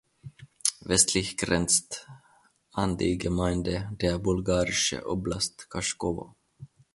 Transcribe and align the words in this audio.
Westlich 0.79 1.37
grenzt 1.37 2.07
an 2.71 2.97
die 2.97 3.19
Gemeinde 3.19 3.87
der 3.91 4.17
bulgarische 4.17 5.07
Oblast 5.07 5.69
Chaskowo. 5.69 6.35